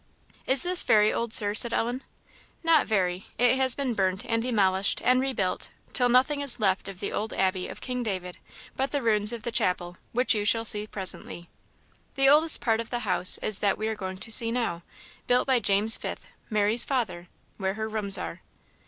"Is 0.47 0.63
this 0.63 0.81
very 0.81 1.13
old, 1.13 1.31
Sir?" 1.31 1.51
asked 1.51 1.71
Ellen. 1.71 2.01
"Not 2.63 2.87
very; 2.87 3.27
it 3.37 3.55
has 3.57 3.75
been 3.75 3.93
burnt, 3.93 4.25
and 4.25 4.41
demolished, 4.41 4.99
and 5.03 5.21
rebuilt, 5.21 5.69
till 5.93 6.09
nothing 6.09 6.41
is 6.41 6.59
left 6.59 6.89
of 6.89 6.99
the 6.99 7.11
old 7.13 7.33
Abbey 7.33 7.67
of 7.67 7.81
King 7.81 8.01
David 8.01 8.39
but 8.75 8.89
the 8.89 9.03
ruins 9.03 9.31
of 9.31 9.43
the 9.43 9.51
chapel, 9.51 9.97
which 10.11 10.33
you 10.33 10.43
shall 10.43 10.65
see 10.65 10.87
presently. 10.87 11.49
The 12.15 12.27
oldest 12.29 12.59
part 12.61 12.79
of 12.79 12.89
the 12.89 13.01
House 13.05 13.37
is 13.43 13.59
that 13.59 13.77
we 13.77 13.87
are 13.89 13.95
going 13.95 14.17
to 14.17 14.31
see 14.31 14.51
now, 14.51 14.81
built 15.27 15.45
by 15.45 15.59
James 15.59 15.97
Fifth, 15.97 16.29
Mary's 16.49 16.83
father, 16.83 17.27
where 17.57 17.75
her 17.75 17.87
rooms 17.87 18.17
are." 18.17 18.41